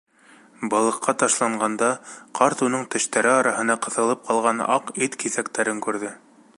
Балыҡҡа 0.73 1.13
ташланғанда, 1.23 1.89
ҡарт 2.39 2.65
уның 2.69 2.87
тештәре 2.95 3.31
араһына 3.37 3.79
ҡыҫылып 3.87 4.27
ҡалған 4.31 4.67
аҡ 4.79 4.93
ит 5.09 5.21
киҫәктәрен 5.25 5.89
күрҙе. 5.89 6.15